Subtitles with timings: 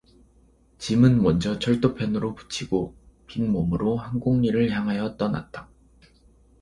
[0.79, 2.95] 짐은 먼저 철도편으로 부치고
[3.27, 5.69] 빈몸으로 한곡리를 향하여 떠났다.